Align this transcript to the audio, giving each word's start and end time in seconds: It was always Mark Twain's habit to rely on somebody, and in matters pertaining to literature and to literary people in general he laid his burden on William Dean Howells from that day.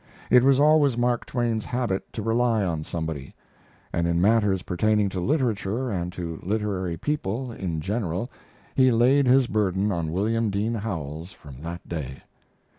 It 0.31 0.41
was 0.43 0.59
always 0.59 0.97
Mark 0.97 1.27
Twain's 1.27 1.63
habit 1.65 2.11
to 2.13 2.23
rely 2.23 2.65
on 2.65 2.83
somebody, 2.83 3.35
and 3.93 4.07
in 4.07 4.19
matters 4.19 4.63
pertaining 4.63 5.09
to 5.09 5.19
literature 5.19 5.91
and 5.91 6.11
to 6.13 6.39
literary 6.41 6.97
people 6.97 7.51
in 7.51 7.81
general 7.81 8.31
he 8.73 8.91
laid 8.91 9.27
his 9.27 9.45
burden 9.45 9.91
on 9.91 10.11
William 10.11 10.49
Dean 10.49 10.73
Howells 10.73 11.33
from 11.33 11.61
that 11.61 11.87
day. 11.87 12.23